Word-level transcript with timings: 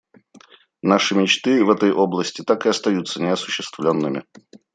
Наши 0.81 1.13
мечты 1.13 1.63
в 1.63 1.69
этой 1.69 1.91
области 1.93 2.41
так 2.41 2.65
и 2.65 2.69
остаются 2.69 3.21
неосуществленными. 3.21 4.23